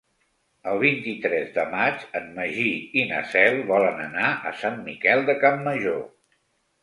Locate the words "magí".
2.37-2.71